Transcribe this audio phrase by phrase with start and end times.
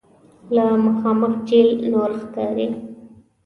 [0.85, 2.67] مخامخ جبل نور ښکاري.